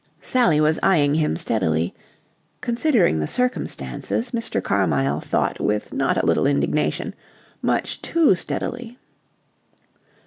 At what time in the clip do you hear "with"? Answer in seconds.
5.59-5.93